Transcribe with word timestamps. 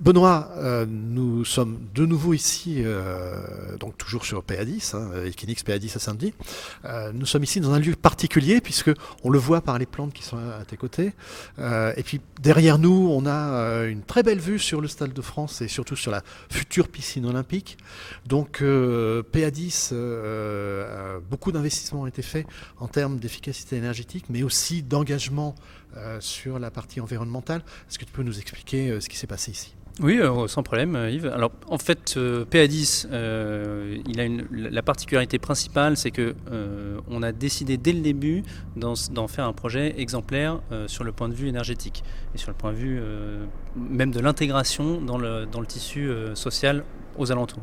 Benoît, 0.00 0.48
euh, 0.56 0.86
nous 0.88 1.44
sommes 1.44 1.78
de 1.94 2.06
nouveau 2.06 2.32
ici, 2.32 2.76
euh, 2.78 3.76
donc 3.76 3.98
toujours 3.98 4.24
sur 4.24 4.42
PA10, 4.42 4.96
hein, 4.96 5.10
Equinix 5.26 5.62
PA10 5.62 5.94
à 5.94 5.98
Saint-Denis. 5.98 6.32
Euh, 6.86 7.12
nous 7.12 7.26
sommes 7.26 7.44
ici 7.44 7.60
dans 7.60 7.72
un 7.72 7.78
lieu 7.78 7.94
particulier 7.94 8.62
puisque 8.62 8.90
on 9.24 9.28
le 9.28 9.38
voit 9.38 9.60
par 9.60 9.78
les 9.78 9.84
plantes 9.84 10.14
qui 10.14 10.22
sont 10.22 10.38
à 10.38 10.64
tes 10.64 10.78
côtés. 10.78 11.12
et 11.58 12.02
puis 12.02 12.22
derrière 12.40 12.78
nous, 12.78 13.10
on 13.12 13.26
a 13.26 13.84
une 13.84 14.00
très 14.00 14.22
belle 14.22 14.38
vue 14.38 14.58
sur 14.58 14.80
le 14.80 14.88
Stade 14.88 15.12
de 15.12 15.20
France 15.20 15.60
et 15.60 15.68
surtout 15.68 15.96
sur 15.96 16.10
la 16.10 16.22
future 16.48 16.88
piscine 16.88 17.26
olympique. 17.26 17.76
Donc 18.24 18.62
PA10, 18.62 19.92
beaucoup 21.28 21.52
d'investissements 21.52 22.02
ont 22.02 22.06
été 22.06 22.22
faits 22.22 22.46
en 22.78 22.88
termes 22.88 23.18
d'efficacité 23.18 23.76
énergétique, 23.76 24.24
mais 24.30 24.42
aussi 24.44 24.82
d'engagement 24.82 25.54
sur 26.20 26.58
la 26.58 26.70
partie 26.70 27.02
environnementale. 27.02 27.62
Est-ce 27.90 27.98
que 27.98 28.06
tu 28.06 28.12
peux 28.12 28.22
nous 28.22 28.38
expliquer 28.38 28.98
ce 28.98 29.06
qui 29.06 29.18
s'est 29.18 29.26
passé 29.26 29.50
ici? 29.50 29.74
Oui, 29.98 30.18
euh, 30.18 30.46
sans 30.46 30.62
problème, 30.62 30.96
euh, 30.96 31.10
Yves. 31.10 31.26
Alors, 31.26 31.52
en 31.66 31.76
fait, 31.76 32.14
euh, 32.16 32.44
PA10, 32.46 33.06
il 34.08 34.20
a 34.20 34.24
une, 34.24 34.46
la 34.50 34.82
particularité 34.82 35.38
principale, 35.38 35.96
c'est 35.96 36.10
que 36.10 36.34
on 37.08 37.22
a 37.22 37.32
décidé 37.32 37.76
dès 37.76 37.92
le 37.92 38.00
début 38.00 38.42
d'en 38.76 39.28
faire 39.28 39.46
un 39.46 39.52
projet 39.52 39.94
exemplaire 39.98 40.60
sur 40.86 41.04
le 41.04 41.12
point 41.12 41.28
de 41.28 41.34
vue 41.34 41.48
énergétique 41.48 42.04
et 42.34 42.38
sur 42.38 42.50
le 42.50 42.56
point 42.56 42.72
de 42.72 42.76
vue 42.76 43.00
même 43.76 44.10
de 44.10 44.20
l'intégration 44.20 45.00
dans 45.00 45.18
le, 45.18 45.46
dans 45.46 45.60
le 45.60 45.66
tissu 45.66 46.10
social 46.34 46.84
aux 47.18 47.32
alentours 47.32 47.62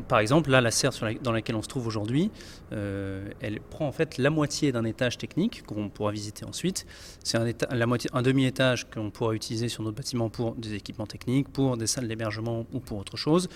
par 0.00 0.18
exemple, 0.18 0.50
là, 0.50 0.60
la 0.60 0.70
serre 0.70 0.92
dans 1.22 1.32
laquelle 1.32 1.56
on 1.56 1.62
se 1.62 1.68
trouve 1.68 1.86
aujourd'hui, 1.86 2.30
euh, 2.72 3.28
elle 3.40 3.60
prend 3.60 3.86
en 3.86 3.92
fait 3.92 4.18
la 4.18 4.30
moitié 4.30 4.72
d'un 4.72 4.84
étage 4.84 5.18
technique 5.18 5.64
qu'on 5.64 5.88
pourra 5.88 6.10
visiter 6.10 6.44
ensuite. 6.44 6.86
C'est 7.22 7.38
un, 7.38 8.22
demi-étage 8.22 8.90
qu'on 8.90 9.10
pourra 9.10 9.34
utiliser 9.34 9.68
sur 9.68 9.82
notre 9.82 9.96
bâtiment 9.96 10.30
pour 10.30 10.54
des 10.54 10.74
équipements 10.74 11.06
techniques, 11.06 11.48
pour 11.48 11.76
des 11.76 11.86
salles 11.86 12.08
d'hébergement 12.08 12.66
ou 12.72 12.80
pour 12.80 12.98
autre 12.98 13.16
chose. 13.16 13.48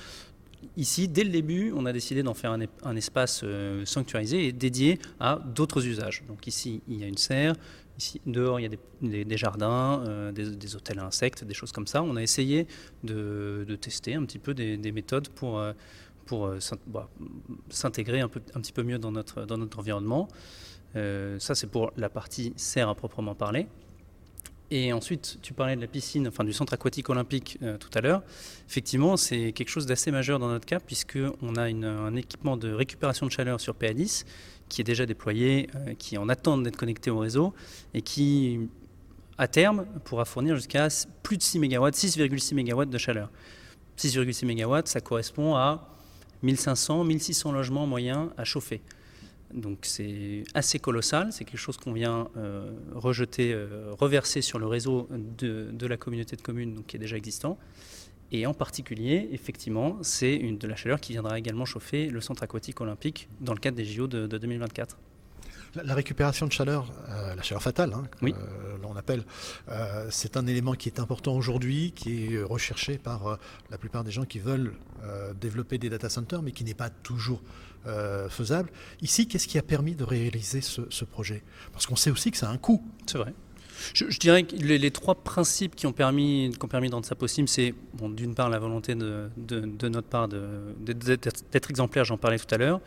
Ici, 0.77 1.07
dès 1.07 1.23
le 1.23 1.31
début, 1.31 1.73
on 1.77 1.87
a 1.87 1.93
décidé 1.93 2.23
d'en 2.23 2.35
faire 2.35 2.57
un, 2.83 2.97
espace 2.97 3.43
euh, 3.45 3.85
sanctuarisé 3.85 4.47
et 4.47 4.53
dédié 4.53 4.99
à 5.21 5.39
d'autres 5.55 5.87
usages. 5.87 6.25
Donc 6.27 6.47
ici, 6.47 6.83
il 6.89 7.01
y 7.01 7.05
a 7.05 7.07
une 7.07 7.17
serre. 7.17 7.55
Ici, 7.97 8.21
dehors, 8.27 8.61
il 8.61 8.63
y 8.63 8.67
a 8.67 9.25
des, 9.25 9.37
jardins, 9.37 10.05
euh, 10.07 10.31
des, 10.31 10.77
hôtels 10.77 11.01
à 11.01 11.07
insectes, 11.07 11.43
des 11.43 11.55
choses 11.55 11.73
comme 11.73 11.89
ça. 11.89 12.03
On 12.03 12.15
a 12.15 12.23
essayé 12.23 12.69
de, 13.03 13.67
tester 13.81 14.15
un 14.15 14.25
petit 14.25 14.39
peu 14.39 14.55
des, 14.55 14.93
méthodes 14.93 15.29
pour 15.29 15.61
pour 16.29 16.47
euh, 16.47 16.59
bah, 16.87 17.09
s'intégrer 17.71 18.21
un, 18.21 18.27
un 18.27 18.61
petit 18.61 18.73
peu 18.73 18.85
mieux 18.85 18.99
dans 18.99 19.11
notre, 19.11 19.47
dans 19.47 19.57
notre 19.57 19.81
environnement. 19.81 20.29
Euh, 20.95 21.39
ça, 21.41 21.55
c'est 21.55 21.67
pour 21.67 21.91
la 21.97 22.09
partie 22.09 22.53
serre 22.57 22.89
à 22.89 22.95
proprement 22.95 23.35
parler. 23.35 23.67
Et 24.71 24.93
ensuite, 24.93 25.39
tu 25.41 25.55
parlais 25.55 25.77
de 25.77 25.81
la 25.81 25.87
piscine, 25.87 26.29
enfin 26.29 26.45
du 26.45 26.53
centre 26.53 26.75
aquatique 26.75 27.09
olympique 27.09 27.59
euh, 27.63 27.79
tout 27.79 27.89
à 27.95 28.03
l'heure. 28.03 28.23
Effectivement, 28.69 29.17
c'est 29.17 29.53
quelque 29.53 29.71
chose 29.71 29.87
d'assez 29.87 30.11
majeur 30.11 30.39
dans 30.39 30.49
notre 30.49 30.67
cas, 30.67 30.79
puisqu'on 30.79 31.57
a 31.57 31.63
un 31.63 32.15
équipement 32.15 32.59
de 32.59 32.71
récupération 32.71 33.25
de 33.25 33.33
chaleur 33.33 33.61
sur 33.61 33.75
PA10 33.75 34.25
qui 34.69 34.83
est 34.83 34.85
déjà 34.85 35.07
déployé, 35.07 35.71
qui 35.99 36.17
est 36.17 36.19
en 36.19 36.29
attente 36.29 36.63
d'être 36.63 36.77
connecté 36.77 37.11
au 37.11 37.19
réseau 37.21 37.55
et 37.95 38.03
qui, 38.03 38.69
à 39.39 39.49
terme, 39.49 39.87
pourra 40.05 40.27
fournir 40.27 40.57
jusqu'à 40.57 40.89
plus 41.23 41.39
de 41.39 41.43
6 41.43 41.59
MW, 41.61 41.89
6,6 41.89 42.55
MW 42.55 42.85
de 42.85 42.99
chaleur. 42.99 43.31
6,6 43.97 44.45
MW, 44.45 44.83
ça 44.85 45.01
correspond 45.01 45.57
à 45.57 45.98
1500, 46.43 47.05
1600 47.05 47.53
logements 47.53 47.87
moyens 47.87 48.31
à 48.37 48.45
chauffer. 48.45 48.81
Donc 49.53 49.79
c'est 49.83 50.45
assez 50.55 50.79
colossal, 50.79 51.33
c'est 51.33 51.45
quelque 51.45 51.61
chose 51.61 51.79
qu'on 51.79 51.93
vient 51.93 52.29
euh, 52.37 52.71
rejeter, 52.95 53.53
euh, 53.53 53.93
reverser 53.99 54.43
sur 54.43 54.59
le 54.59 54.67
réseau 54.67 55.09
de, 55.11 55.87
la 55.87 55.97
communauté 55.97 56.37
de 56.37 56.43
communes 56.43 56.83
qui 56.87 56.97
est 56.97 57.01
déjà 57.01 57.17
existant. 57.17 57.59
Et 58.31 58.47
en 58.47 58.53
particulier, 58.53 59.31
effectivement, 59.33 59.97
c'est 60.03 60.39
de 60.39 60.69
la 60.69 60.77
chaleur 60.77 61.01
qui 61.01 61.13
viendra 61.13 61.39
également 61.39 61.65
chauffer 61.65 62.11
le 62.11 62.21
centre 62.21 62.43
aquatique 62.43 62.81
olympique 62.83 63.29
dans 63.41 63.55
le 63.55 63.59
cadre 63.59 63.79
des 63.79 63.87
JO 63.87 64.07
de 64.07 64.27
2024. 64.27 64.99
La, 65.75 65.95
récupération 65.95 66.47
de 66.47 66.53
chaleur, 66.53 66.91
euh, 67.11 67.35
la 67.35 67.43
chaleur 67.43 67.63
fatale, 67.63 67.93
hein, 67.93 68.05
oui. 68.23 68.35
Euh, 68.37 68.77
l'on 68.83 68.97
appelle, 68.97 69.25
euh, 69.69 70.07
c'est 70.11 70.37
un 70.37 70.47
élément 70.47 70.75
qui 70.75 70.89
est 70.89 70.99
important 70.99 71.35
aujourd'hui, 71.35 71.93
qui 71.95 72.35
est 72.35 72.43
recherché 72.43 72.97
par 72.97 73.39
la 73.71 73.79
plupart 73.79 74.05
des 74.05 74.11
gens 74.11 74.25
qui 74.25 74.39
veulent 74.39 74.73
développer 75.41 75.79
des 75.79 75.91
data 75.91 76.09
centers, 76.09 76.43
mais 76.43 76.53
qui 76.53 76.65
n'est 76.65 76.75
pas 76.75 76.91
toujours 76.91 77.43
faisable. 78.29 78.71
Ici, 79.03 79.29
qu'est-ce 79.29 79.47
qui 79.49 79.59
a 79.59 79.63
permis 79.63 79.95
de 79.95 80.05
réaliser 80.05 80.61
ce, 80.61 81.05
projet? 81.05 81.43
Parce 81.73 81.87
qu'on 81.87 81.97
sait 81.97 82.11
aussi 82.11 82.31
que 82.31 82.37
ça 82.37 82.49
a 82.49 82.53
un 82.53 82.59
coût. 82.59 82.83
C'est 83.07 83.19
vrai. 83.19 83.35
Je, 83.95 84.19
dirais 84.19 84.43
que 84.43 84.57
les, 84.57 84.91
trois 84.91 85.15
principes 85.15 85.77
qui 85.77 85.87
ont 85.87 85.93
permis, 85.93 86.51
qui 86.59 86.65
ont 86.65 86.69
permis 86.69 86.89
de 86.89 86.95
rendre 86.95 87.07
ça 87.07 87.15
possible, 87.15 87.49
c'est 87.49 87.75
bon, 87.95 88.09
d'une 88.09 88.35
part 88.35 88.49
la 88.49 88.59
volonté 88.59 88.95
de, 88.95 89.31
de 89.37 89.89
notre 89.89 90.09
part 90.09 90.29
d'être 90.29 91.71
exemplaire, 91.71 92.05
j'en 92.05 92.19
parlais 92.19 92.39
tout 92.39 92.53
à 92.53 92.59
l'heure. 92.59 92.81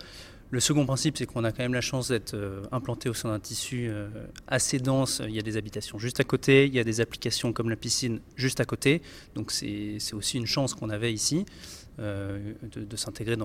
Le 0.51 0.59
second 0.59 0.85
principe, 0.85 1.17
c'est 1.17 1.25
qu'on 1.25 1.45
a 1.45 1.53
quand 1.53 1.63
même 1.63 1.73
la 1.73 1.79
chance 1.79 2.09
d'être 2.09 2.34
euh, 2.34 2.62
implanté 2.73 3.07
au 3.07 3.13
sein 3.13 3.29
d'un 3.29 3.39
tissu 3.39 3.88
euh, 3.89 4.09
assez 4.47 4.79
dense. 4.79 5.22
Il 5.25 5.34
y 5.34 5.39
a 5.39 5.41
des 5.41 5.56
habitations 5.56 5.97
juste 5.97 6.19
à 6.19 6.25
côté, 6.25 6.67
il 6.67 6.73
y 6.73 6.79
a 6.79 6.84
des 6.84 7.00
applications 7.00 7.53
comme 7.53 7.69
la 7.69 7.78
piscine 7.78 8.19
juste 8.35 8.59
à 8.59 8.66
côté. 8.66 9.01
Donc 9.34 9.51
c'est 9.51 9.97
aussi 10.13 10.38
une 10.38 10.45
chance 10.45 10.73
qu'on 10.73 10.90
avait 10.90 11.13
ici. 11.13 11.45
Euh, 12.00 12.53
de, 12.63 12.96
s'intégrer 12.96 13.35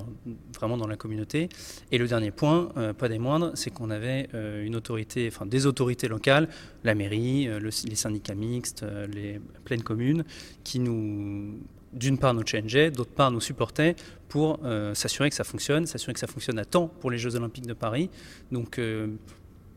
vraiment 0.54 0.76
dans 0.76 0.86
la 0.86 0.96
communauté. 0.96 1.48
Et 1.90 1.98
le 1.98 2.06
dernier 2.06 2.30
point, 2.30 2.68
pas 2.96 3.08
des 3.08 3.18
moindres, 3.18 3.50
c'est 3.54 3.70
qu'on 3.70 3.90
avait 3.90 4.28
une 4.62 4.76
autorité, 4.76 5.28
enfin 5.30 5.46
des 5.46 5.66
autorités 5.66 6.08
locales, 6.08 6.48
la 6.84 6.94
mairie, 6.94 7.48
les 7.60 7.94
syndicats 7.96 8.34
mixtes, 8.34 8.84
les 9.12 9.40
pleines 9.64 9.82
communes, 9.82 10.24
qui 10.62 10.78
nous 10.78 11.58
d'une 11.96 12.18
part 12.18 12.34
nous 12.34 12.46
changeait, 12.46 12.90
d'autre 12.90 13.10
part 13.10 13.30
nous 13.30 13.40
supportait 13.40 13.96
pour 14.28 14.60
euh, 14.64 14.94
s'assurer 14.94 15.30
que 15.30 15.36
ça 15.36 15.44
fonctionne, 15.44 15.86
s'assurer 15.86 16.12
que 16.12 16.20
ça 16.20 16.26
fonctionne 16.26 16.58
à 16.58 16.64
temps 16.64 16.88
pour 16.88 17.10
les 17.10 17.18
Jeux 17.18 17.34
Olympiques 17.36 17.66
de 17.66 17.72
Paris. 17.72 18.10
Donc, 18.52 18.78
euh, 18.78 19.08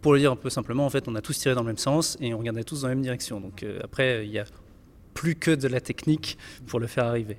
pour 0.01 0.13
le 0.13 0.19
dire 0.19 0.31
un 0.31 0.35
peu 0.35 0.49
simplement, 0.49 0.85
en 0.85 0.89
fait, 0.89 1.07
on 1.07 1.15
a 1.15 1.21
tous 1.21 1.37
tiré 1.37 1.55
dans 1.55 1.61
le 1.61 1.67
même 1.67 1.77
sens 1.77 2.17
et 2.21 2.33
on 2.33 2.37
regardait 2.37 2.63
tous 2.63 2.81
dans 2.81 2.87
la 2.87 2.95
même 2.95 3.03
direction. 3.03 3.39
Donc, 3.39 3.63
euh, 3.63 3.79
après, 3.83 4.25
il 4.25 4.31
n'y 4.31 4.39
a 4.39 4.45
plus 5.13 5.35
que 5.35 5.51
de 5.51 5.67
la 5.67 5.81
technique 5.81 6.37
pour 6.67 6.79
le 6.79 6.87
faire 6.87 7.05
arriver. 7.05 7.37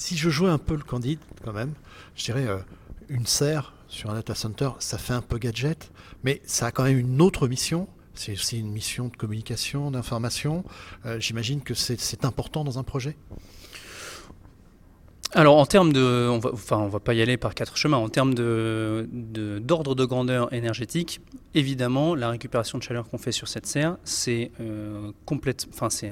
Si 0.00 0.16
je 0.16 0.30
jouais 0.30 0.48
un 0.48 0.56
peu 0.56 0.74
le 0.74 0.82
candide, 0.82 1.18
quand 1.44 1.52
même, 1.52 1.74
je 2.16 2.24
dirais 2.24 2.46
une 3.10 3.26
serre 3.26 3.74
sur 3.86 4.08
un 4.08 4.14
data 4.14 4.34
center, 4.34 4.70
ça 4.78 4.96
fait 4.96 5.12
un 5.12 5.20
peu 5.20 5.36
gadget, 5.36 5.90
mais 6.24 6.40
ça 6.46 6.68
a 6.68 6.70
quand 6.70 6.84
même 6.84 6.98
une 6.98 7.20
autre 7.20 7.46
mission 7.48 7.86
c'est 8.14 8.32
aussi 8.32 8.58
une 8.58 8.70
mission 8.70 9.08
de 9.08 9.16
communication, 9.16 9.90
d'information. 9.90 10.64
Euh, 11.06 11.18
j'imagine 11.20 11.62
que 11.62 11.74
c'est 11.74 12.24
important 12.24 12.64
dans 12.64 12.78
un 12.78 12.82
projet 12.82 13.16
alors 15.32 15.58
en 15.58 15.66
termes 15.66 15.92
de, 15.92 16.28
on 16.28 16.40
va, 16.40 16.50
enfin 16.52 16.78
on 16.78 16.88
va 16.88 16.98
pas 16.98 17.14
y 17.14 17.22
aller 17.22 17.36
par 17.36 17.54
quatre 17.54 17.76
chemins. 17.76 17.98
En 17.98 18.08
termes 18.08 18.34
de 18.34 19.08
d'ordre 19.62 19.94
de, 19.94 20.04
grandeur 20.04 20.52
énergétique, 20.52 21.20
évidemment 21.54 22.14
la 22.14 22.30
récupération 22.30 22.78
de 22.78 22.82
chaleur 22.82 23.08
qu'on 23.08 23.18
fait 23.18 23.32
sur 23.32 23.48
cette 23.48 23.66
serre, 23.66 23.96
c'est 24.04 24.50
euh, 24.60 25.12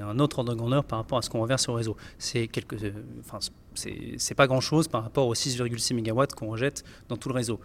un 0.01 0.19
autre 0.19 0.39
ordre 0.39 0.51
de 0.51 0.57
grandeur 0.57 0.83
par 0.83 0.99
rapport 0.99 1.17
à 1.17 1.21
ce 1.21 1.29
qu'on 1.29 1.41
reverse 1.41 1.69
au 1.69 1.73
réseau. 1.73 1.95
C'est 2.17 2.49
c'est 4.15 4.35
pas 4.35 4.47
grand 4.47 4.61
chose 4.61 4.87
par 4.87 5.03
rapport 5.03 5.27
aux 5.27 5.35
6,6 5.35 5.93
MW 5.93 6.25
qu'on 6.35 6.47
rejette 6.47 6.83
dans 7.07 7.17
tout 7.17 7.29
le 7.29 7.35
réseau 7.35 7.59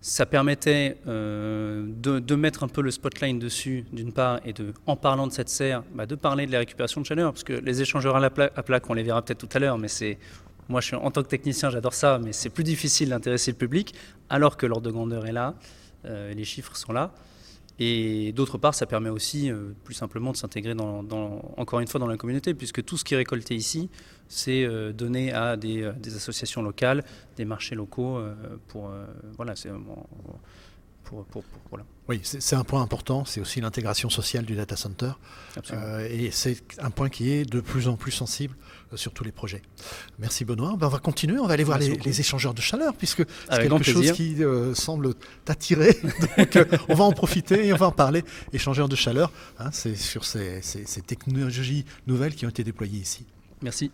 ça 0.00 0.26
permettait 0.26 0.96
euh, 1.08 1.84
de, 1.86 2.34
mettre 2.36 2.62
un 2.62 2.68
peu 2.68 2.82
le 2.82 2.90
spotlight 2.90 3.38
dessus, 3.38 3.84
d'une 3.92 4.12
part, 4.12 4.40
et 4.46 4.54
en 4.86 4.96
parlant 4.96 5.26
de 5.26 5.32
cette 5.32 5.48
serre, 5.48 5.82
bah, 5.94 6.06
de 6.06 6.14
parler 6.14 6.46
de 6.46 6.52
la 6.52 6.58
récupération 6.58 7.00
de 7.00 7.06
chaleur, 7.06 7.32
parce 7.32 7.44
que 7.44 7.52
les 7.52 7.82
échangeurs 7.82 8.16
à, 8.16 8.20
la 8.20 8.30
à 8.56 8.62
plaque, 8.62 8.88
on 8.88 8.94
les 8.94 9.02
verra 9.02 9.22
peut-être 9.22 9.46
tout 9.46 9.56
à 9.56 9.58
l'heure, 9.58 9.76
mais 9.76 9.88
c'est, 9.88 10.18
moi, 10.68 10.80
en 10.92 11.10
tant 11.10 11.22
que 11.22 11.28
technicien, 11.28 11.70
j'adore 11.70 11.94
ça, 11.94 12.20
mais 12.22 12.32
c'est 12.32 12.50
plus 12.50 12.64
difficile 12.64 13.08
d'intéresser 13.08 13.50
le 13.50 13.56
public, 13.56 13.94
alors 14.30 14.56
que 14.56 14.66
l'ordre 14.66 14.86
de 14.86 14.92
grandeur 14.92 15.26
est 15.26 15.32
là, 15.32 15.54
euh, 15.54 15.87
les 16.04 16.44
chiffres 16.44 16.76
sont 16.76 16.92
là. 16.92 17.12
Et 17.80 18.32
d'autre 18.32 18.58
part, 18.58 18.74
ça 18.74 18.86
permet 18.86 19.08
aussi 19.08 19.50
euh, 19.50 19.70
plus 19.84 19.94
simplement 19.94 20.32
de 20.32 20.36
s'intégrer 20.36 20.74
encore 20.80 21.80
une 21.80 21.86
fois 21.86 22.00
dans 22.00 22.08
la 22.08 22.16
communauté, 22.16 22.54
puisque 22.54 22.84
tout 22.84 22.96
ce 22.96 23.04
qui 23.04 23.14
est 23.14 23.18
récolté 23.18 23.54
ici, 23.54 23.88
c'est 24.26 24.64
euh, 24.64 24.92
donné 24.92 25.32
à 25.32 25.56
des, 25.56 25.82
euh, 25.82 25.92
des, 25.92 26.16
associations 26.16 26.60
locales, 26.60 27.04
des 27.36 27.44
marchés 27.44 27.76
locaux, 27.76 28.20
pour 28.66 28.90
voilà, 29.36 29.54
c'est 29.54 29.70
oui, 32.08 32.20
c'est 32.22 32.56
un 32.56 32.64
point 32.64 32.80
important, 32.80 33.26
c'est 33.26 33.38
aussi 33.38 33.60
l'intégration 33.60 34.08
sociale 34.08 34.46
du 34.46 34.54
data 34.54 34.76
center. 34.76 35.10
Euh, 35.72 36.08
et 36.10 36.30
c'est 36.30 36.56
un 36.78 36.90
point 36.90 37.10
qui 37.10 37.30
est 37.30 37.44
de 37.44 37.60
plus 37.60 37.86
en 37.86 37.96
plus 37.96 38.12
sensible 38.12 38.56
euh, 38.94 38.96
sur 38.96 39.12
tous 39.12 39.24
les 39.24 39.32
projets. 39.32 39.60
Merci 40.18 40.46
Benoît. 40.46 40.74
Ben, 40.78 40.86
on 40.86 40.90
va 40.90 41.00
continuer, 41.00 41.38
on 41.38 41.46
va 41.46 41.52
aller 41.52 41.64
voir 41.64 41.78
les, 41.78 42.20
échangeurs 42.20 42.54
de 42.54 42.62
chaleur, 42.62 42.94
puisque 42.94 43.24
c'est 43.50 43.68
quelque 43.68 43.82
chose 43.82 44.12
qui 44.12 44.42
euh, 44.42 44.74
semble 44.74 45.14
t'attirer. 45.44 45.98
Donc 46.38 46.58
on 46.88 46.94
va 46.94 47.04
en 47.04 47.12
profiter 47.12 47.66
et 47.66 47.72
on 47.74 47.76
va 47.76 47.88
en 47.88 47.92
parler. 47.92 48.24
Échangeurs 48.54 48.88
de 48.88 48.96
chaleur, 48.96 49.30
hein, 49.58 49.68
c'est 49.70 49.94
sur 49.94 50.24
ces 50.24 50.62
technologies 51.06 51.84
nouvelles 52.06 52.34
qui 52.34 52.46
ont 52.46 52.50
été 52.50 52.64
déployées 52.64 53.00
ici. 53.00 53.26
Merci. 53.60 53.90